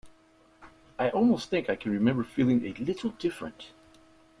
[0.97, 3.67] I almost think I can remember feeling a little different.